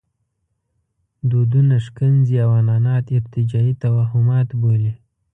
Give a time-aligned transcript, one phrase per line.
[1.29, 4.93] دودونه ښکنځي او عنعنات ارتجاعي توهمات بولي.